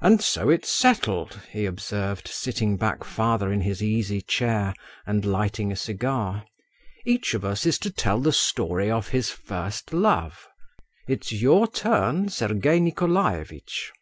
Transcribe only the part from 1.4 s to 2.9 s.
he observed, sitting